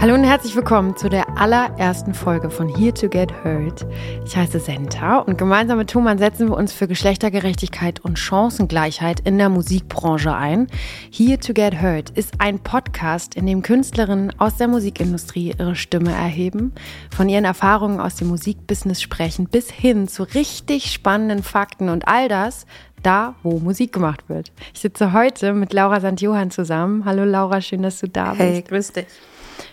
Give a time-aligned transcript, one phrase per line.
[0.00, 3.84] Hallo und herzlich willkommen zu der allerersten Folge von Here to Get Heard.
[4.24, 9.38] Ich heiße Senta und gemeinsam mit Thomann setzen wir uns für Geschlechtergerechtigkeit und Chancengleichheit in
[9.38, 10.68] der Musikbranche ein.
[11.10, 16.12] Here to Get Heard ist ein Podcast, in dem Künstlerinnen aus der Musikindustrie ihre Stimme
[16.12, 16.72] erheben,
[17.10, 22.28] von ihren Erfahrungen aus dem Musikbusiness sprechen, bis hin zu richtig spannenden Fakten und all
[22.28, 22.66] das
[23.02, 24.52] da, wo Musik gemacht wird.
[24.72, 26.20] Ich sitze heute mit Laura St.
[26.20, 27.04] Johann zusammen.
[27.04, 28.40] Hallo Laura, schön, dass du da bist.
[28.40, 29.06] Hey, grüß dich.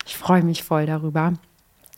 [0.06, 1.34] Ich freue mich voll darüber.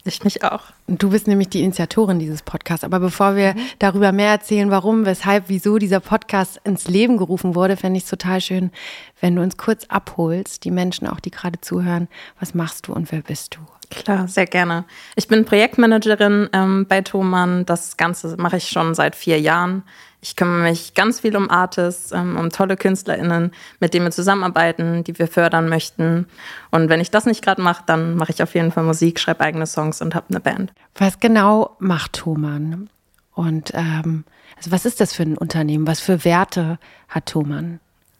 [0.07, 0.61] Ich mich auch.
[0.87, 2.85] Du bist nämlich die Initiatorin dieses Podcasts.
[2.85, 3.59] Aber bevor wir mhm.
[3.79, 8.09] darüber mehr erzählen, warum, weshalb, wieso dieser Podcast ins Leben gerufen wurde, fände ich es
[8.09, 8.71] total schön,
[9.19, 12.07] wenn du uns kurz abholst, die Menschen auch, die gerade zuhören.
[12.39, 13.59] Was machst du und wer bist du?
[13.89, 14.85] Klar, sehr gerne.
[15.15, 17.65] Ich bin Projektmanagerin ähm, bei Thomann.
[17.65, 19.83] Das Ganze mache ich schon seit vier Jahren.
[20.27, 25.05] Ich kümmere mich ganz viel um Artists, ähm, um tolle KünstlerInnen, mit denen wir zusammenarbeiten,
[25.05, 26.27] die wir fördern möchten.
[26.69, 29.39] Und wenn ich das nicht gerade mache, dann mache ich auf jeden Fall Musik, schreibe
[29.39, 30.73] eigene Songs und habe eine Band.
[30.95, 32.89] Was genau macht Thomann?
[33.35, 34.25] Und ähm,
[34.57, 35.87] also was ist das für ein Unternehmen?
[35.87, 37.79] Was für Werte hat Thomann?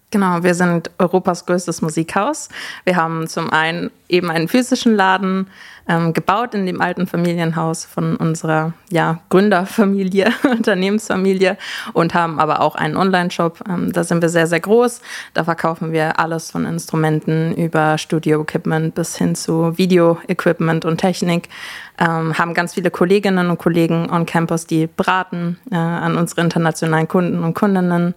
[0.10, 2.48] Genau, wir sind Europas größtes Musikhaus.
[2.86, 5.48] Wir haben zum einen eben einen physischen Laden
[5.90, 11.58] ähm, gebaut in dem alten Familienhaus von unserer ja, Gründerfamilie, Unternehmensfamilie
[11.92, 13.60] und haben aber auch einen Online-Shop.
[13.68, 15.02] Ähm, da sind wir sehr, sehr groß.
[15.34, 21.50] Da verkaufen wir alles von Instrumenten über Studio-Equipment bis hin zu Video-Equipment und Technik.
[21.98, 27.10] Ähm, haben ganz viele Kolleginnen und Kollegen on Campus, die beraten äh, an unsere internationalen
[27.10, 28.16] Kunden und Kundinnen.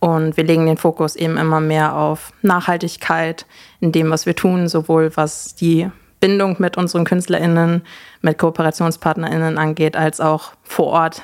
[0.00, 3.46] Und wir legen den Fokus eben immer mehr auf Nachhaltigkeit
[3.80, 7.82] in dem, was wir tun, sowohl was die Bindung mit unseren KünstlerInnen,
[8.22, 11.22] mit KooperationspartnerInnen angeht, als auch vor Ort,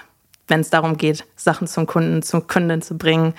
[0.49, 3.35] wenn es darum geht, Sachen zum Kunden, zum Kunden zu bringen.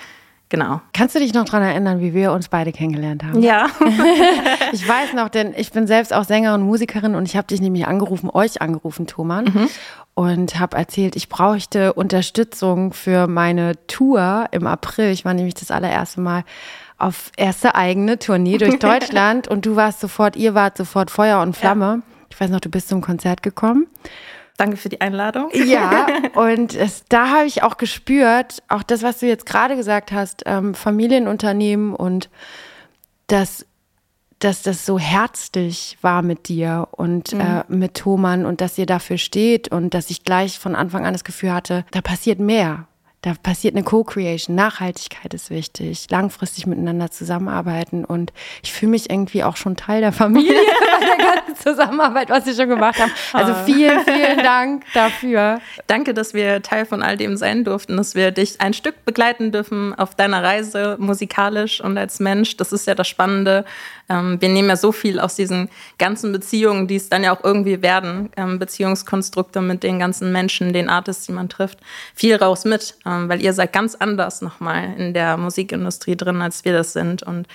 [0.48, 0.80] Genau.
[0.92, 3.42] Kannst du dich noch daran erinnern, wie wir uns beide kennengelernt haben?
[3.42, 3.66] Ja.
[4.72, 7.60] ich weiß noch, denn ich bin selbst auch Sängerin und Musikerin und ich habe dich
[7.60, 9.46] nämlich angerufen, euch angerufen, Thomann.
[9.46, 9.68] Mhm
[10.16, 15.10] und habe erzählt, ich bräuchte Unterstützung für meine Tour im April.
[15.10, 16.44] Ich war nämlich das allererste Mal
[16.96, 21.54] auf erste eigene Tournee durch Deutschland und du warst sofort, ihr wart sofort Feuer und
[21.54, 21.84] Flamme.
[21.84, 22.02] Ja.
[22.30, 23.88] Ich weiß noch, du bist zum Konzert gekommen.
[24.56, 25.50] Danke für die Einladung.
[25.52, 30.12] Ja, und es, da habe ich auch gespürt, auch das, was du jetzt gerade gesagt
[30.12, 32.30] hast, ähm, Familienunternehmen und
[33.26, 33.66] das
[34.38, 37.40] dass das so herzlich war mit dir und mhm.
[37.40, 41.14] äh, mit Thomann und dass ihr dafür steht und dass ich gleich von Anfang an
[41.14, 42.86] das Gefühl hatte, da passiert mehr.
[43.26, 44.54] Da passiert eine Co-Creation.
[44.54, 46.06] Nachhaltigkeit ist wichtig.
[46.10, 48.04] Langfristig miteinander zusammenarbeiten.
[48.04, 48.32] Und
[48.62, 50.52] ich fühle mich irgendwie auch schon Teil der Familie
[51.00, 53.10] bei der ganzen Zusammenarbeit, was Sie schon gemacht haben.
[53.32, 53.64] Also ah.
[53.64, 55.60] vielen, vielen Dank dafür.
[55.88, 59.50] Danke, dass wir Teil von all dem sein durften, dass wir dich ein Stück begleiten
[59.50, 62.56] dürfen auf deiner Reise musikalisch und als Mensch.
[62.56, 63.64] Das ist ja das Spannende.
[64.08, 67.42] Ähm, wir nehmen ja so viel aus diesen ganzen Beziehungen, die es dann ja auch
[67.42, 71.80] irgendwie werden, ähm, Beziehungskonstrukte mit den ganzen Menschen, den Artists, die man trifft,
[72.14, 72.96] viel raus mit.
[73.28, 77.22] Weil ihr seid ganz anders nochmal in der Musikindustrie drin, als wir das sind.
[77.22, 77.46] Und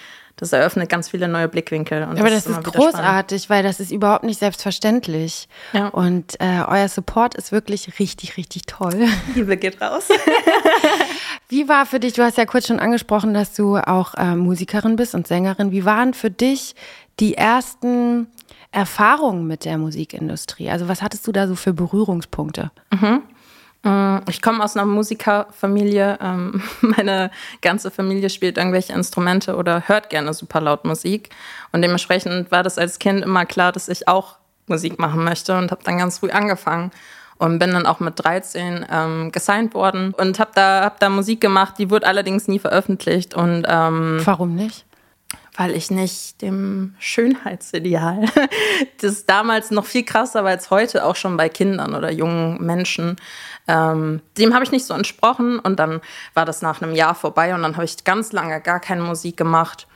[0.42, 2.04] das eröffnet ganz viele neue Blickwinkel.
[2.04, 5.48] Aber das, das ist, ist großartig, weil das ist überhaupt nicht selbstverständlich.
[5.74, 5.90] Ja.
[5.90, 9.08] Und äh, euer Support ist wirklich richtig, richtig toll.
[9.36, 10.08] Liebe geht raus.
[11.50, 14.96] Wie war für dich, du hast ja kurz schon angesprochen, dass du auch äh, Musikerin
[14.96, 15.72] bist und Sängerin.
[15.72, 16.76] Wie waren für dich
[17.20, 18.28] die ersten
[18.72, 20.72] Erfahrungen mit der Musikindustrie?
[20.72, 22.72] Also was hattest du da so für Berührungspunkte?
[22.92, 23.22] Mhm.
[23.84, 26.20] Mm, ich komme aus einer Musikerfamilie.
[26.22, 27.32] Ähm, meine
[27.62, 31.30] ganze Familie spielt irgendwelche Instrumente oder hört gerne super laut Musik.
[31.72, 34.38] Und dementsprechend war das als Kind immer klar, dass ich auch
[34.68, 36.92] Musik machen möchte und habe dann ganz früh angefangen
[37.38, 41.42] und bin dann auch mit 13 ähm, gesigned worden und habe da, hab da Musik
[41.42, 41.76] gemacht.
[41.80, 43.34] Die wurde allerdings nie veröffentlicht.
[43.34, 44.86] Und, ähm, Warum nicht?
[45.58, 48.26] Weil ich nicht dem Schönheitsideal,
[49.02, 53.18] das damals noch viel krasser war als heute, auch schon bei Kindern oder jungen Menschen,
[53.68, 56.02] ähm, dem habe ich nicht so entsprochen und dann
[56.34, 59.38] war das nach einem Jahr vorbei und dann habe ich ganz lange gar keine Musik
[59.38, 59.88] gemacht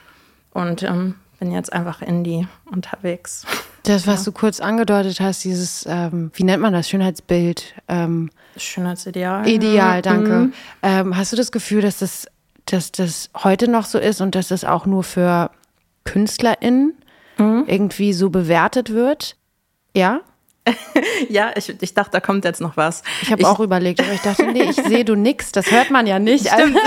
[0.52, 3.46] und ähm, bin jetzt einfach Indie unterwegs.
[3.84, 4.26] Das, was ja.
[4.26, 7.76] du kurz angedeutet hast, dieses, ähm, wie nennt man das, Schönheitsbild?
[7.88, 9.48] Ähm, Schönheitsideal.
[9.48, 10.32] Ideal, danke.
[10.32, 10.54] Mhm.
[10.82, 12.26] Ähm, hast du das Gefühl, dass das,
[12.66, 15.52] dass das heute noch so ist und dass das auch nur für
[16.04, 16.94] KünstlerInnen
[17.38, 17.64] mhm.
[17.68, 19.36] irgendwie so bewertet wird?
[19.96, 20.22] Ja?
[21.30, 23.04] ja, ich, ich dachte, da kommt jetzt noch was.
[23.22, 26.08] Ich habe auch überlegt, aber ich dachte, nee, ich sehe du nix, das hört man
[26.08, 26.48] ja nicht.
[26.48, 26.78] Stimmt.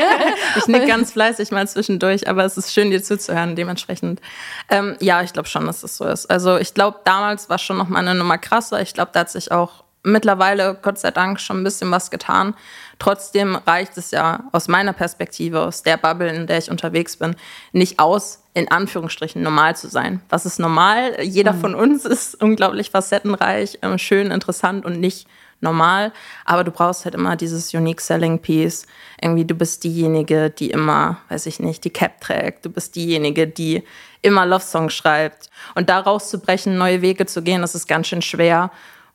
[0.56, 4.20] ich nick ganz fleißig mal zwischendurch, aber es ist schön, dir zuzuhören, dementsprechend.
[4.68, 6.26] Ähm, ja, ich glaube schon, dass das so ist.
[6.26, 8.82] Also ich glaube, damals war schon noch mal eine Nummer krasser.
[8.82, 12.54] Ich glaube, da hat sich auch mittlerweile, Gott sei Dank, schon ein bisschen was getan.
[12.98, 17.36] Trotzdem reicht es ja aus meiner Perspektive, aus der Bubble, in der ich unterwegs bin,
[17.72, 20.20] nicht aus, in Anführungsstrichen normal zu sein.
[20.28, 21.22] Was ist normal?
[21.22, 21.60] Jeder mhm.
[21.60, 25.26] von uns ist unglaublich facettenreich, äh, schön, interessant und nicht
[25.60, 26.12] normal.
[26.44, 28.86] Aber du brauchst halt immer dieses Unique Selling Piece.
[29.20, 32.64] Irgendwie, du bist diejenige, die immer, weiß ich nicht, die Cap trägt.
[32.64, 33.82] Du bist diejenige, die
[34.22, 35.50] immer Love Songs schreibt.
[35.74, 38.70] Und da rauszubrechen, neue Wege zu gehen, das ist ganz schön schwer.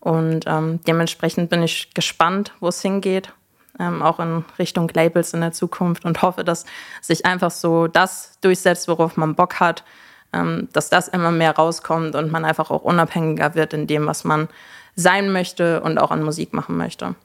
[0.05, 3.33] Und ähm, dementsprechend bin ich gespannt, wo es hingeht.
[3.79, 6.65] Ähm, auch in Richtung Labels in der Zukunft und hoffe, dass
[7.01, 9.83] sich einfach so das durchsetzt, worauf man Bock hat,
[10.31, 14.23] ähm, dass das immer mehr rauskommt und man einfach auch unabhängiger wird in dem, was
[14.23, 14.47] man
[14.95, 17.15] sein möchte und auch an Musik machen möchte.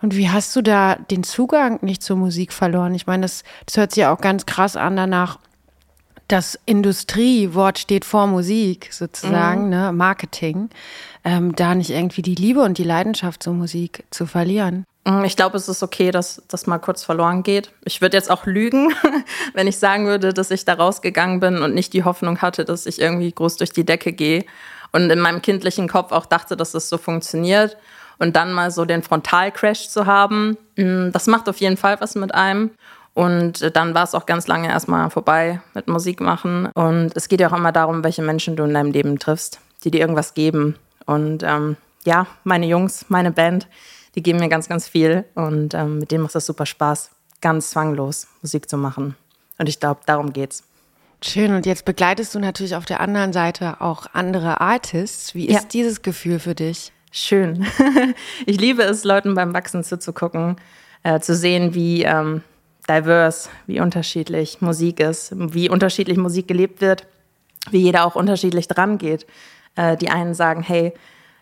[0.00, 2.94] Und wie hast du da den Zugang nicht zur Musik verloren?
[2.94, 5.38] Ich meine, das, das hört sich ja auch ganz krass an danach,
[6.28, 9.70] das Industriewort steht vor Musik sozusagen, mhm.
[9.70, 10.70] ne, Marketing,
[11.24, 14.84] ähm, da nicht irgendwie die Liebe und die Leidenschaft zur Musik zu verlieren.
[15.04, 17.70] Mm, ich glaube, es ist okay, dass das mal kurz verloren geht.
[17.84, 18.92] Ich würde jetzt auch lügen,
[19.54, 22.86] wenn ich sagen würde, dass ich da rausgegangen bin und nicht die Hoffnung hatte, dass
[22.86, 24.44] ich irgendwie groß durch die Decke gehe
[24.92, 27.76] und in meinem kindlichen Kopf auch dachte, dass das so funktioniert.
[28.18, 32.14] Und dann mal so den Frontalcrash zu haben, mm, das macht auf jeden Fall was
[32.14, 32.70] mit einem.
[33.14, 36.66] Und dann war es auch ganz lange erstmal vorbei mit Musik machen.
[36.74, 39.92] Und es geht ja auch immer darum, welche Menschen du in deinem Leben triffst, die
[39.92, 40.76] dir irgendwas geben.
[41.06, 43.68] Und ähm, ja, meine Jungs, meine Band,
[44.16, 45.24] die geben mir ganz, ganz viel.
[45.34, 49.16] Und ähm, mit denen macht es super Spaß, ganz zwanglos Musik zu machen.
[49.58, 50.64] Und ich glaube, darum geht's.
[51.22, 51.54] Schön.
[51.54, 55.34] Und jetzt begleitest du natürlich auf der anderen Seite auch andere Artists.
[55.34, 55.68] Wie ist ja.
[55.72, 56.92] dieses Gefühl für dich?
[57.12, 57.64] Schön.
[58.46, 60.56] ich liebe es, Leuten beim Wachsen zuzugucken,
[61.04, 62.42] äh, zu sehen, wie ähm,
[62.88, 67.06] diverse, wie unterschiedlich Musik ist, wie unterschiedlich Musik gelebt wird,
[67.70, 69.26] wie jeder auch unterschiedlich dran geht.
[69.76, 70.92] Äh, die einen sagen, hey,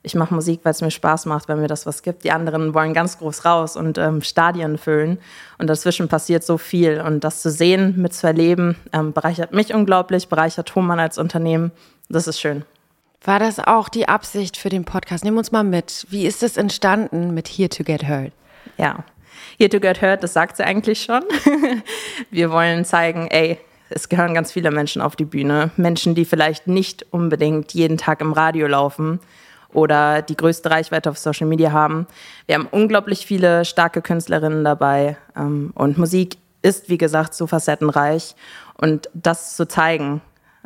[0.03, 2.25] ich mache Musik, weil es mir Spaß macht, weil mir das was gibt.
[2.25, 5.19] Die anderen wollen ganz groß raus und ähm, Stadien füllen.
[5.59, 7.01] Und dazwischen passiert so viel.
[7.01, 11.71] Und das zu sehen, mit zu erleben, ähm, bereichert mich unglaublich, bereichert Thomann als Unternehmen.
[12.09, 12.65] Das ist schön.
[13.25, 15.25] War das auch die Absicht für den Podcast?
[15.25, 16.07] Nimm uns mal mit.
[16.11, 18.33] Wie ist es entstanden mit Here to Get Heard?
[18.79, 19.05] Ja,
[19.59, 21.23] Here to Get Heard, das sagt sie eigentlich schon.
[22.31, 23.59] Wir wollen zeigen, ey,
[23.91, 25.71] es gehören ganz viele Menschen auf die Bühne.
[25.77, 29.21] Menschen, die vielleicht nicht unbedingt jeden Tag im Radio laufen
[29.73, 32.07] oder die größte Reichweite auf Social Media haben.
[32.47, 38.35] Wir haben unglaublich viele starke Künstlerinnen dabei ähm, und Musik ist, wie gesagt, so facettenreich.
[38.77, 40.21] Und das zu zeigen,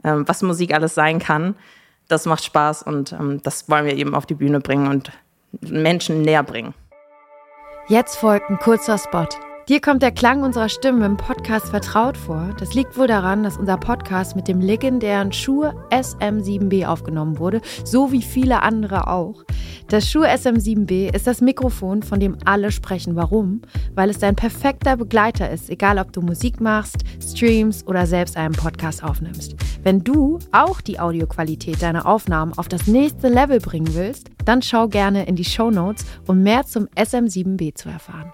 [0.05, 1.55] ähm, was Musik alles sein kann,
[2.09, 5.11] das macht Spaß und ähm, das wollen wir eben auf die Bühne bringen und
[5.61, 6.75] Menschen näher bringen.
[7.89, 9.29] Jetzt folgt ein kurzer Spot.
[9.69, 12.55] Dir kommt der Klang unserer Stimmen im Podcast vertraut vor.
[12.57, 18.13] Das liegt wohl daran, dass unser Podcast mit dem legendären Shure SM7B aufgenommen wurde, so
[18.13, 19.43] wie viele andere auch.
[19.89, 23.17] Das Shure SM7B ist das Mikrofon, von dem alle sprechen.
[23.17, 23.63] Warum?
[23.97, 28.55] Weil es dein perfekter Begleiter ist, egal ob du Musik machst, streamst oder selbst einen
[28.55, 29.57] Podcast aufnimmst.
[29.83, 34.87] Wenn du auch die Audioqualität deiner Aufnahmen auf das nächste Level bringen willst, dann schau
[34.87, 38.33] gerne in die Show Notes, um mehr zum SM7B zu erfahren.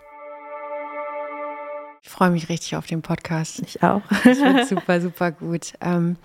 [2.04, 3.60] Ich freue mich richtig auf den Podcast.
[3.60, 4.02] Ich auch.
[4.24, 5.72] Das wird super, super gut.
[5.80, 6.16] Ähm,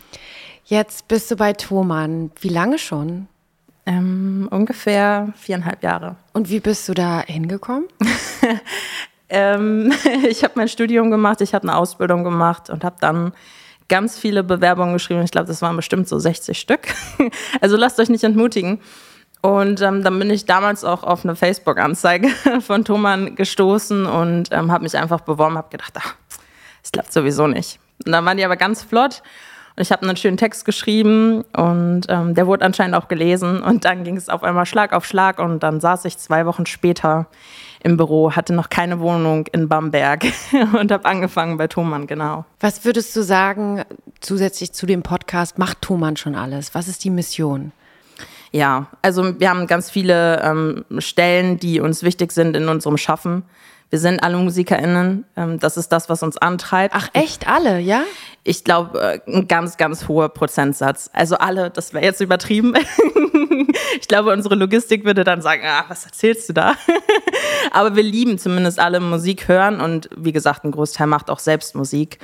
[0.65, 2.31] jetzt bist du bei Thomann.
[2.41, 3.27] Wie lange schon?
[3.85, 6.15] Ähm, ungefähr viereinhalb Jahre.
[6.33, 7.85] Und wie bist du da hingekommen?
[9.29, 9.94] ähm,
[10.27, 13.33] ich habe mein Studium gemacht, ich habe eine Ausbildung gemacht und habe dann
[13.88, 15.21] ganz viele Bewerbungen geschrieben.
[15.21, 16.88] Ich glaube, das waren bestimmt so 60 Stück.
[17.61, 18.80] also lasst euch nicht entmutigen.
[19.47, 22.27] Und ähm, dann bin ich damals auch auf eine Facebook-Anzeige
[22.59, 26.16] von Thomann gestoßen und ähm, habe mich einfach beworben, habe gedacht, ach,
[26.81, 27.80] das klappt sowieso nicht.
[28.06, 29.23] Und dann waren die aber ganz flott
[29.77, 33.85] und ich habe einen schönen Text geschrieben und ähm, der wurde anscheinend auch gelesen und
[33.85, 37.27] dann ging es auf einmal Schlag auf Schlag und dann saß ich zwei Wochen später
[37.81, 40.25] im Büro, hatte noch keine Wohnung in Bamberg
[40.77, 42.44] und habe angefangen bei Thomann, genau.
[42.59, 43.85] Was würdest du sagen,
[44.19, 46.75] zusätzlich zu dem Podcast, macht Thomann schon alles?
[46.75, 47.71] Was ist die Mission?
[48.51, 53.44] Ja, also wir haben ganz viele ähm, Stellen, die uns wichtig sind in unserem Schaffen.
[53.89, 55.25] Wir sind alle MusikerInnen.
[55.37, 56.94] Ähm, das ist das, was uns antreibt.
[56.95, 58.04] Ach, echt alle, ja?
[58.44, 61.09] Ich glaube, äh, ein ganz, ganz hoher Prozentsatz.
[61.13, 62.73] Also alle, das wäre jetzt übertrieben.
[64.01, 66.75] ich glaube, unsere Logistik würde dann sagen, ah, was erzählst du da?
[67.71, 71.75] Aber wir lieben zumindest alle Musik hören und wie gesagt, ein Großteil macht auch selbst
[71.75, 72.19] Musik.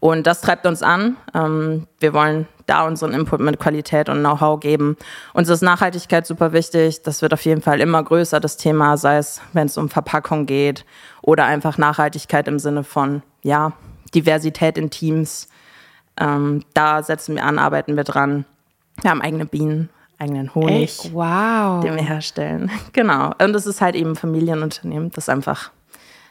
[0.00, 1.16] Und das treibt uns an.
[1.34, 4.96] Ähm, wir wollen da unseren Input mit Qualität und Know-how geben.
[5.32, 7.02] Uns ist Nachhaltigkeit super wichtig.
[7.02, 10.46] Das wird auf jeden Fall immer größer, das Thema, sei es, wenn es um Verpackung
[10.46, 10.84] geht
[11.22, 13.72] oder einfach Nachhaltigkeit im Sinne von, ja,
[14.14, 15.48] Diversität in Teams.
[16.20, 18.44] Ähm, da setzen wir an, arbeiten wir dran.
[19.00, 19.88] Wir haben eigene Bienen,
[20.18, 21.82] eigenen Honig, Ey, wow.
[21.82, 22.70] den wir herstellen.
[22.92, 23.32] Genau.
[23.40, 25.70] Und es ist halt eben ein Familienunternehmen, das einfach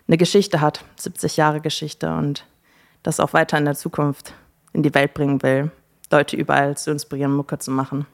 [0.08, 2.46] eine Geschichte hat, 70 Jahre Geschichte und
[3.04, 4.34] das auch weiter in der Zukunft
[4.74, 5.72] in die Welt bringen will,
[6.12, 8.06] Leute überall zu inspirieren, Mucke zu machen.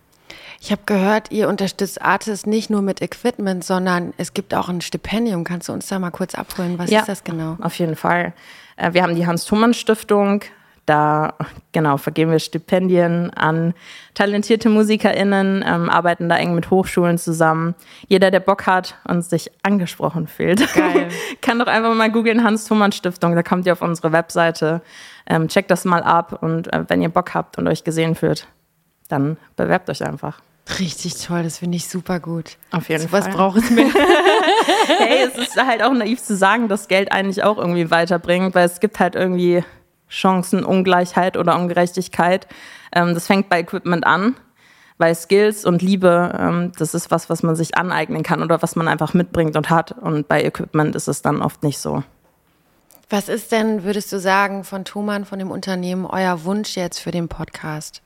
[0.60, 4.82] Ich habe gehört, ihr unterstützt Artists nicht nur mit Equipment, sondern es gibt auch ein
[4.82, 5.44] Stipendium.
[5.44, 6.80] Kannst du uns da mal kurz abholen?
[6.80, 7.02] Was Ja.
[7.02, 7.58] ist das genau?
[7.62, 8.34] Auf jeden Fall.
[8.78, 10.42] Äh, Wir haben die Hans-Thumann-Stiftung.
[10.86, 11.36] Da
[11.72, 13.74] genau vergeben wir Stipendien an
[14.16, 17.74] talentierte MusikerInnen, ähm, arbeiten da eng mit Hochschulen zusammen.
[18.08, 20.68] Jeder, der Bock hat und sich angesprochen fühlt,
[21.42, 23.36] kann doch einfach mal googeln Hans-Thumann-Stiftung.
[23.36, 24.82] Da kommt ihr auf unsere Webseite.
[25.26, 28.48] Ähm, checkt das mal ab und äh, wenn ihr Bock habt und euch gesehen fühlt,
[29.08, 30.42] dann bewerbt euch einfach.
[30.80, 32.58] Richtig toll, das finde ich super gut.
[32.72, 33.34] Auf jeden so was Fall.
[33.34, 33.86] braucht es mehr.
[34.98, 38.66] hey, es ist halt auch naiv zu sagen, dass Geld eigentlich auch irgendwie weiterbringt, weil
[38.66, 39.64] es gibt halt irgendwie
[40.14, 42.48] Chancenungleichheit oder Ungerechtigkeit.
[42.94, 44.36] Ähm, das fängt bei Equipment an,
[44.98, 48.76] weil Skills und Liebe, ähm, das ist was, was man sich aneignen kann oder was
[48.76, 49.92] man einfach mitbringt und hat.
[49.92, 52.04] Und bei Equipment ist es dann oft nicht so.
[53.10, 57.12] Was ist denn, würdest du sagen, von Thomann, von dem Unternehmen, euer Wunsch jetzt für
[57.12, 58.02] den Podcast?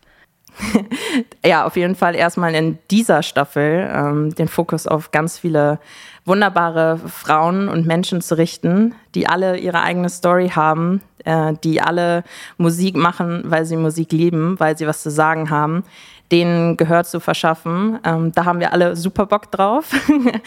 [1.45, 5.79] ja, auf jeden Fall erstmal in dieser Staffel ähm, den Fokus auf ganz viele
[6.27, 12.23] wunderbare Frauen und Menschen zu richten, die alle ihre eigene Story haben, äh, die alle
[12.57, 15.83] Musik machen, weil sie Musik lieben, weil sie was zu sagen haben,
[16.31, 17.99] denen Gehör zu verschaffen.
[18.03, 19.91] Ähm, da haben wir alle super Bock drauf.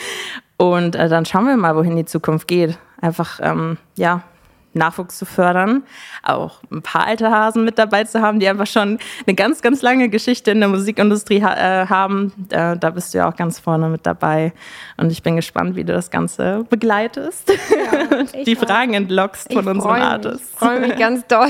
[0.58, 2.78] und äh, dann schauen wir mal, wohin die Zukunft geht.
[3.00, 4.22] Einfach, ähm, ja,
[4.72, 5.82] Nachwuchs zu fördern,
[6.22, 9.82] auch ein paar alte Hasen mit dabei zu haben, die einfach schon eine ganz, ganz
[9.82, 12.32] lange Geschichte in der Musikindustrie ha äh, haben.
[12.48, 14.52] Da, da bist du ja auch ganz vorne mit dabei.
[14.96, 17.50] Und ich bin gespannt, wie du das Ganze begleitest
[18.10, 20.52] und die Fragen entlockst von unseren freu mich, Artists.
[20.52, 21.48] Ich freue mich ganz doll.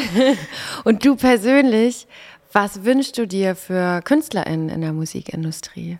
[0.85, 2.07] Und du persönlich,
[2.53, 5.99] was wünschst du dir für KünstlerInnen in der Musikindustrie?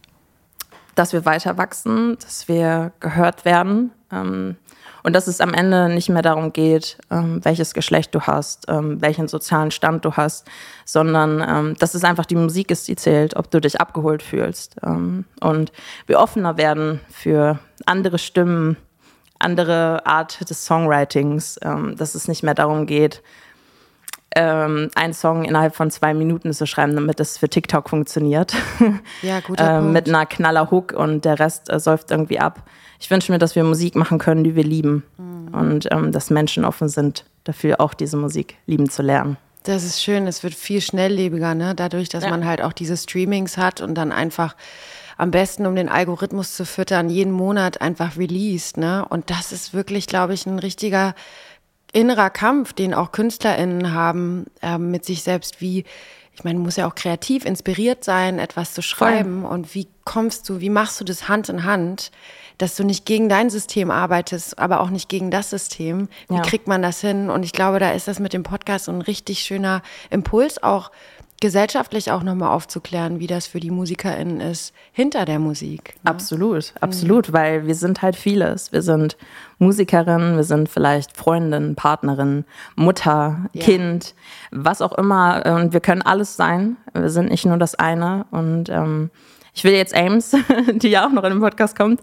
[0.97, 4.57] dass wir weiter wachsen, dass wir gehört werden ähm,
[5.03, 9.01] und dass es am Ende nicht mehr darum geht, ähm, welches Geschlecht du hast, ähm,
[9.01, 10.47] welchen sozialen Stand du hast,
[10.85, 14.77] sondern ähm, dass es einfach die Musik ist, die zählt, ob du dich abgeholt fühlst
[14.83, 15.73] und
[16.07, 18.77] wir offener werden für andere Stimmen,
[19.39, 21.59] andere Art des Songwritings,
[21.97, 23.23] dass es nicht mehr darum geht,
[24.37, 28.55] ähm, einen Song innerhalb von zwei Minuten zu schreiben, damit es für TikTok funktioniert.
[29.23, 32.63] Ja, guter ähm, mit einer knaller Hook und der Rest äh, säuft irgendwie ab.
[33.01, 35.55] Ich wünsche mir, dass wir Musik machen können, die wir lieben Mhm.
[35.55, 39.37] und ähm, dass Menschen offen sind, dafür auch diese Musik lieben zu lernen.
[39.65, 41.75] Das ist schön, es wird viel schnelllebiger, ne?
[41.75, 42.31] Dadurch, dass Ja.
[42.31, 44.55] man halt auch diese Streamings hat und dann einfach
[45.19, 49.05] am besten, um den Algorithmus zu füttern, jeden Monat einfach released, ne?
[49.07, 51.15] Und das ist wirklich, glaube ich, ein richtiger
[51.93, 55.85] innerer Kampf, den auch KünstlerInnen haben ähm, mit sich selbst, wie,
[56.35, 59.45] ich meine, muss ja auch kreativ inspiriert sein, etwas zu schreiben.
[59.45, 62.11] Und wie kommst du, wie machst du das Hand in Hand,
[62.59, 66.09] dass du nicht gegen dein System arbeitest, aber auch nicht gegen das System?
[66.29, 66.43] Wie Ja.
[66.43, 67.31] kriegt man das hin?
[67.31, 70.91] Und ich glaube, da ist das mit dem Podcast so ein richtig schöner Impuls, auch
[71.41, 75.95] gesellschaftlich auch nochmal aufzuklären, wie das für die MusikerInnen ist, hinter der Musik.
[76.05, 76.11] ne?
[76.11, 78.73] Absolut, absolut, weil wir sind halt vieles.
[78.73, 79.17] Wir sind
[79.59, 82.45] Musikerin, wir sind vielleicht Freundin, Partnerin,
[82.77, 83.65] Mutter, Ja.
[83.65, 84.15] Kind,
[84.51, 85.43] was auch immer.
[85.47, 86.77] Und wir können alles sein.
[86.93, 88.27] Wir sind nicht nur das eine.
[88.31, 89.11] Und ähm,
[89.55, 90.37] ich will jetzt Ames,
[90.75, 92.03] die ja auch noch in den Podcast kommt,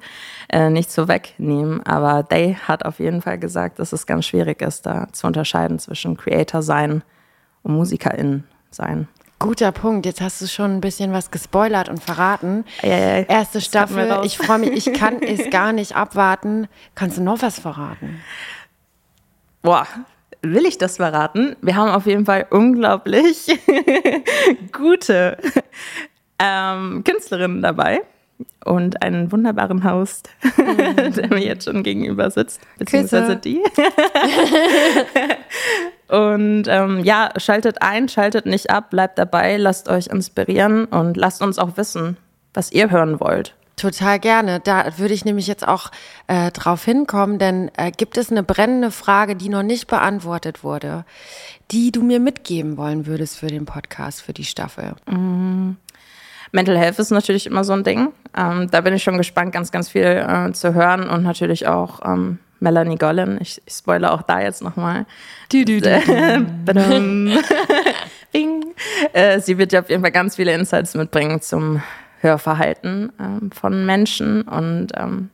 [0.50, 1.86] äh, nicht so wegnehmen.
[1.86, 5.78] Aber Day hat auf jeden Fall gesagt, dass es ganz schwierig ist, da zu unterscheiden
[5.78, 7.04] zwischen Creator sein
[7.62, 9.08] und MusikerInnen sein.
[9.40, 10.06] Guter Punkt.
[10.06, 12.66] Jetzt hast du schon ein bisschen was gespoilert und verraten.
[12.82, 13.26] Ei.
[13.30, 14.22] Erste Staffel.
[14.24, 14.88] Ich freue mich.
[14.88, 16.68] Ich kann es gar nicht abwarten.
[16.96, 18.22] Kannst du noch was verraten?
[19.62, 19.86] Boah,
[20.42, 21.56] will ich das verraten?
[21.62, 23.48] Wir haben auf jeden Fall unglaublich
[24.72, 25.38] gute
[26.40, 28.02] ähm, Künstlerinnen dabei
[28.66, 33.40] und einen wunderbaren Host, der mir jetzt schon gegenüber sitzt, beziehungsweise Küsse.
[33.40, 33.64] die.
[36.08, 41.42] und ähm, ja, schaltet ein, schaltet nicht ab, bleibt dabei, lasst euch inspirieren und lasst
[41.42, 42.18] uns auch wissen,
[42.54, 43.56] was ihr hören wollt.
[43.76, 44.60] Total gerne.
[44.60, 45.92] Da würde ich nämlich jetzt auch
[46.26, 51.06] äh, drauf hinkommen, denn äh, gibt es eine brennende Frage, die noch nicht beantwortet wurde,
[51.70, 54.96] die du mir mitgeben wollen würdest für den Podcast, für die Staffel?
[55.06, 58.14] Mental Health ist natürlich immer so ein Ding.
[58.36, 62.00] Ähm, da bin ich schon gespannt, ganz, ganz viel äh, zu hören und natürlich auch
[62.04, 63.38] ähm, Melanie Gollin.
[63.42, 65.06] Ich, ich spoilere auch da jetzt nochmal.
[69.14, 71.82] Äh, sie wird ja auf jeden Fall ganz viele Insights mitbringen zum
[72.20, 75.30] Hörverhalten ähm, von Menschen und ähm,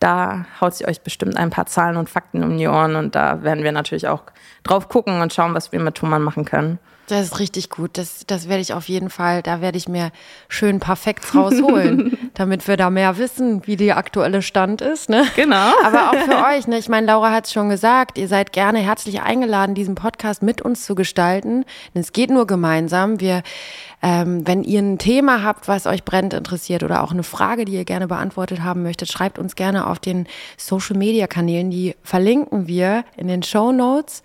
[0.00, 3.42] da haut sie euch bestimmt ein paar Zahlen und Fakten um die Ohren und da
[3.42, 4.22] werden wir natürlich auch
[4.62, 6.78] drauf gucken und schauen, was wir mit Thomann machen können.
[7.10, 7.98] Das ist richtig gut.
[7.98, 10.12] Das, das werde ich auf jeden Fall, da werde ich mir
[10.48, 15.10] schön Perfekts rausholen, damit wir da mehr wissen, wie der aktuelle Stand ist.
[15.10, 15.26] Ne?
[15.34, 15.72] Genau.
[15.84, 16.78] Aber auch für euch, ne?
[16.78, 20.62] ich meine, Laura hat es schon gesagt, ihr seid gerne herzlich eingeladen, diesen Podcast mit
[20.62, 21.64] uns zu gestalten.
[21.94, 23.18] Denn es geht nur gemeinsam.
[23.18, 23.42] Wir,
[24.02, 27.72] ähm, wenn ihr ein Thema habt, was euch brennend interessiert oder auch eine Frage, die
[27.72, 31.70] ihr gerne beantwortet haben möchtet, schreibt uns gerne auf den Social Media Kanälen.
[31.70, 34.22] Die verlinken wir in den Show Notes.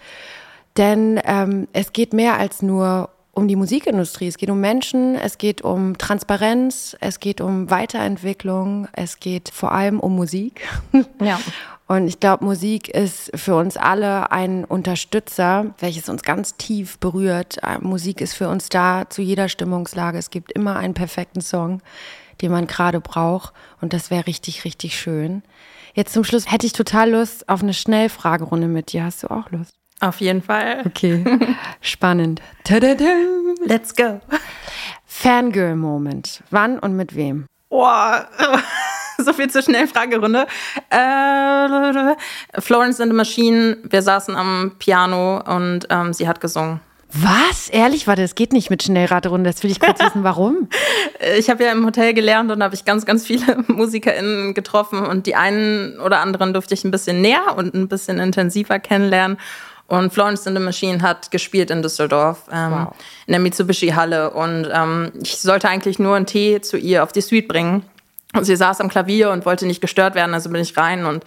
[0.78, 4.28] Denn ähm, es geht mehr als nur um die Musikindustrie.
[4.28, 9.74] Es geht um Menschen, es geht um Transparenz, es geht um Weiterentwicklung, es geht vor
[9.74, 10.68] allem um Musik.
[11.22, 11.40] Ja.
[11.88, 17.60] Und ich glaube, Musik ist für uns alle ein Unterstützer, welches uns ganz tief berührt.
[17.62, 20.18] Äh, Musik ist für uns da zu jeder Stimmungslage.
[20.18, 21.82] Es gibt immer einen perfekten Song,
[22.42, 23.54] den man gerade braucht.
[23.82, 25.44] Und das wäre richtig, richtig schön.
[25.94, 29.04] Jetzt zum Schluss hätte ich total Lust auf eine Schnellfragerunde mit dir.
[29.04, 29.76] Hast du auch Lust?
[30.00, 30.84] Auf jeden Fall.
[30.86, 31.24] Okay,
[31.82, 32.42] spannend.
[33.66, 34.20] Let's go.
[35.06, 36.44] Fangirl-Moment.
[36.50, 37.46] Wann und mit wem?
[37.70, 38.28] Boah,
[39.18, 40.48] so viel zur schnellen Fragerunde.
[40.90, 42.16] Äh,
[42.62, 46.82] Florence and the Machine, wir saßen am Piano und ähm, sie hat gesungen.
[47.18, 47.70] Was?
[47.70, 48.08] Ehrlich?
[48.08, 49.50] Warte, es geht nicht mit Schnellraterunde.
[49.50, 50.68] Das will ich kurz wissen, warum?
[51.38, 55.26] Ich habe ja im Hotel gelernt und habe ich ganz, ganz viele MusikerInnen getroffen und
[55.26, 59.38] die einen oder anderen durfte ich ein bisschen näher und ein bisschen intensiver kennenlernen.
[59.88, 62.94] Und Florence in the Machine hat gespielt in Düsseldorf, ähm, wow.
[63.28, 64.32] in der Mitsubishi-Halle.
[64.32, 67.84] Und ähm, ich sollte eigentlich nur einen Tee zu ihr auf die Suite bringen.
[68.34, 71.06] Und sie saß am Klavier und wollte nicht gestört werden, also bin ich rein.
[71.06, 71.24] Und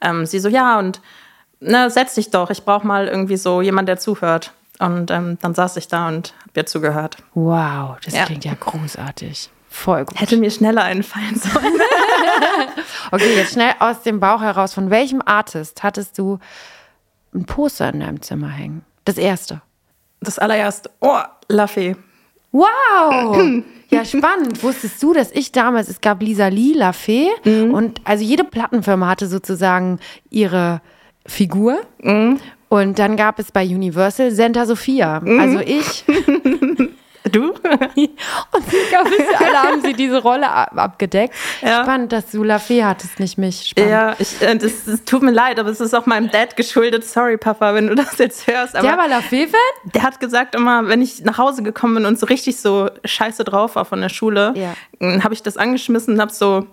[0.00, 1.00] ähm, sie so, ja, und
[1.60, 4.52] na, setz dich doch, ich brauche mal irgendwie so jemand, der zuhört.
[4.78, 7.16] Und ähm, dann saß ich da und hab ihr zugehört.
[7.34, 8.24] Wow, das ja.
[8.24, 9.50] klingt ja großartig.
[9.68, 10.18] Voll gut.
[10.18, 11.74] Hätte mir schneller einfallen sollen.
[13.10, 14.72] okay, jetzt schnell aus dem Bauch heraus.
[14.72, 16.38] Von welchem Artist hattest du
[17.34, 18.82] ein Poster in deinem Zimmer hängen?
[19.04, 19.62] Das erste.
[20.20, 20.90] Das allererste.
[21.00, 21.96] Oh, Laffy.
[22.52, 23.62] Wow!
[23.90, 24.62] Ja, spannend.
[24.62, 27.72] Wusstest du, dass ich damals, es gab Lisa Lee, Lafay, mhm.
[27.72, 30.82] und also jede Plattenfirma hatte sozusagen ihre
[31.24, 31.80] Figur.
[32.02, 32.38] Mhm.
[32.68, 35.20] Und dann gab es bei Universal Santa Sophia.
[35.20, 35.40] Mhm.
[35.40, 36.04] Also ich.
[37.28, 37.50] Du?
[37.52, 37.60] Und
[38.90, 41.34] gab es, alle haben sie diese Rolle abgedeckt.
[41.62, 41.82] Ja.
[41.82, 43.68] Spannend, dass du Lafay hattest, nicht mich.
[43.68, 43.90] Spannend.
[43.90, 47.04] Ja, ich, äh, das, das, tut mir leid, aber es ist auch meinem Dad geschuldet.
[47.04, 48.76] Sorry, Papa, wenn du das jetzt hörst.
[48.76, 49.92] Aber der war Lafay-Fan?
[49.94, 53.44] Der hat gesagt immer, wenn ich nach Hause gekommen bin und so richtig so scheiße
[53.44, 55.22] drauf war von der Schule, ja.
[55.22, 56.66] habe ich das angeschmissen und habe so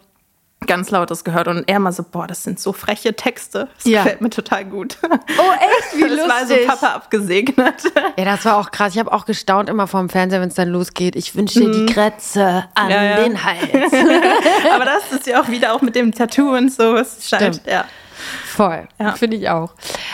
[0.68, 3.68] ganz lautes gehört und er mal so, boah, das sind so freche Texte.
[3.78, 4.04] Das ja.
[4.04, 4.98] gefällt mir total gut.
[5.04, 5.96] Oh, echt?
[5.96, 6.28] Wie das lustig.
[6.28, 7.84] Das war so Papa abgesegnet.
[8.18, 8.94] Ja, das war auch krass.
[8.94, 11.16] Ich habe auch gestaunt immer vorm Fernseher, wenn es dann losgeht.
[11.16, 11.86] Ich wünsche dir mhm.
[11.86, 13.24] die Kretze an ja, ja.
[13.24, 13.94] den Hals.
[14.74, 16.96] Aber das ist ja auch wieder auch mit dem Tattoo und so.
[16.96, 17.68] Es scheint, Stimmt.
[17.68, 17.86] ja.
[18.46, 18.88] Voll.
[19.16, 19.74] Finde ich auch.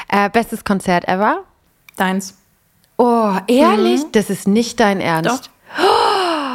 [0.10, 1.44] Äh, bestes Konzert ever?
[1.96, 2.36] Deins.
[2.98, 4.02] Oh, ehrlich?
[4.04, 4.12] Mhm.
[4.12, 5.50] Das ist nicht dein Ernst.
[5.50, 5.52] Doch.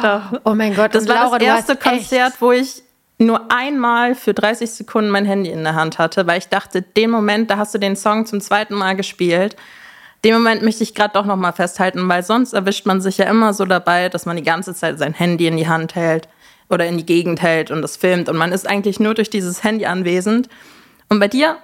[0.01, 0.39] Doch.
[0.43, 2.83] Oh mein Gott, das und war Laura, das erste Konzert, wo ich
[3.17, 7.09] nur einmal für 30 Sekunden mein Handy in der Hand hatte, weil ich dachte, den
[7.09, 9.55] Moment, da hast du den Song zum zweiten Mal gespielt.
[10.23, 13.25] Den Moment möchte ich gerade doch noch mal festhalten, weil sonst erwischt man sich ja
[13.25, 16.27] immer so dabei, dass man die ganze Zeit sein Handy in die Hand hält
[16.69, 19.63] oder in die Gegend hält und das filmt und man ist eigentlich nur durch dieses
[19.63, 20.49] Handy anwesend.
[21.09, 21.57] Und bei dir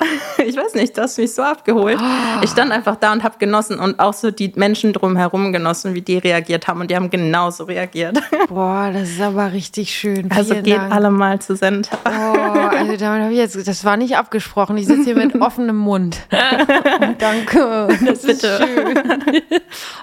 [0.46, 1.98] ich weiß nicht, du hast mich so abgeholt.
[2.00, 2.42] Oh.
[2.42, 6.02] Ich stand einfach da und habe genossen und auch so die Menschen drumherum genossen, wie
[6.02, 8.18] die reagiert haben und die haben genauso reagiert.
[8.48, 10.16] Boah, das ist aber richtig schön.
[10.16, 10.92] Vielen also geht Dank.
[10.92, 11.90] alle mal zu Send.
[12.04, 14.76] Oh, also damit habe ich jetzt, das war nicht abgesprochen.
[14.76, 16.18] Ich sitze hier mit offenem Mund.
[16.32, 18.46] Oh, danke, das Bitte.
[18.46, 18.98] ist schön.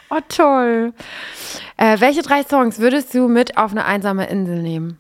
[0.10, 0.94] Oh, toll.
[1.78, 4.98] Äh, welche drei Songs würdest du mit auf eine einsame Insel nehmen?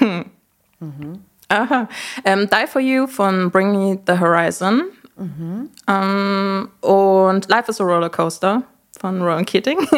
[0.00, 1.24] mhm.
[1.48, 1.88] Aha.
[2.24, 4.84] Ähm, Die for You von Bring Me the Horizon.
[5.16, 5.70] Mhm.
[5.88, 8.62] Ähm, und Life is a Roller Coaster
[9.00, 9.78] von Rowan Keating.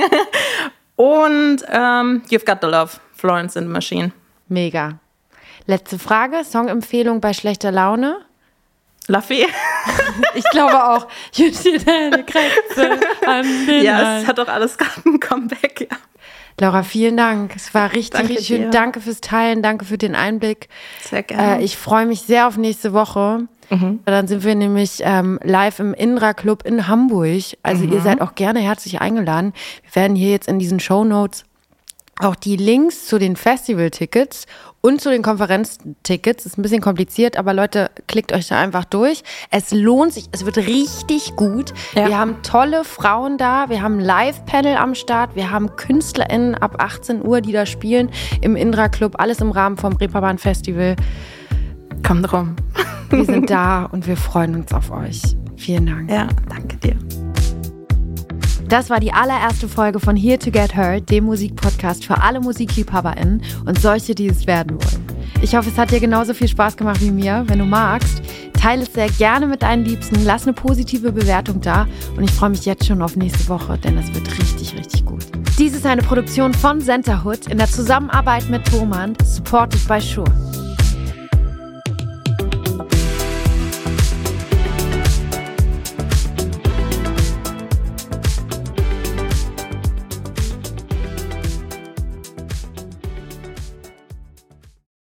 [0.97, 4.13] und ähm, You've Got the Love, Florence in the Machine.
[4.49, 4.99] Mega.
[5.67, 8.19] Letzte Frage: Songempfehlung bei schlechter Laune?
[9.09, 9.47] Laffy.
[10.35, 11.09] ich glaube auch.
[11.35, 11.51] Dir
[11.85, 15.89] deine Kräfte an den Ja, es hat doch alles gerade ein Comeback.
[15.91, 15.97] Ja.
[16.61, 17.55] Laura, vielen Dank.
[17.57, 18.62] Es war richtig, danke richtig schön.
[18.62, 18.71] Dir.
[18.71, 20.68] Danke fürs Teilen, danke für den Einblick.
[21.03, 21.61] Sehr gerne.
[21.61, 23.47] Äh, ich freue mich sehr auf nächste Woche.
[23.71, 24.01] Mhm.
[24.05, 27.42] Dann sind wir nämlich ähm, live im Indra Club in Hamburg.
[27.62, 27.92] Also mhm.
[27.92, 29.53] ihr seid auch gerne herzlich eingeladen.
[29.83, 31.44] Wir werden hier jetzt in diesen Show Notes
[32.20, 34.46] auch die Links zu den Festival-Tickets
[34.81, 36.46] und zu den Konferenztickets.
[36.46, 39.22] Ist ein bisschen kompliziert, aber Leute, klickt euch da einfach durch.
[39.50, 41.72] Es lohnt sich, es wird richtig gut.
[41.94, 42.09] Ja.
[42.09, 46.76] Wir haben tolle Frauen da, wir haben ein Live-Panel am Start, wir haben KünstlerInnen ab
[46.78, 50.96] 18 Uhr, die da spielen im Indra Club, alles im Rahmen vom Reeperbahn Festival.
[52.07, 52.57] Kommt rum.
[53.11, 55.20] Wir sind da und wir freuen uns auf euch.
[55.57, 56.11] Vielen Dank.
[56.11, 57.28] Ja, danke dir.
[58.68, 63.42] Das war die allererste Folge von Here to Get Heard, dem Musikpodcast für alle MusikliebhaberInnen
[63.64, 65.07] und solche, die es werden wollen.
[65.40, 67.44] Ich hoffe, es hat dir genauso viel Spaß gemacht wie mir.
[67.46, 68.20] Wenn du magst,
[68.61, 72.50] teile es sehr gerne mit deinen Liebsten, lass eine positive Bewertung da und ich freue
[72.50, 75.24] mich jetzt schon auf nächste Woche, denn es wird richtig, richtig gut.
[75.59, 80.58] Dies ist eine Produktion von Centerhood in der Zusammenarbeit mit Thomann, supported by Shure.